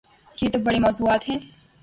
[0.41, 1.39] یہ تو بڑے موضوعات ہیں۔